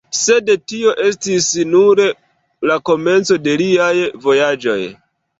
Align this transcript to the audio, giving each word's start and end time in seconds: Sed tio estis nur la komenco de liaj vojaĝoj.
Sed 0.17 0.47
tio 0.71 0.93
estis 1.09 1.49
nur 1.73 1.99
la 2.69 2.77
komenco 2.89 3.37
de 3.49 3.53
liaj 3.63 3.91
vojaĝoj. 4.25 4.79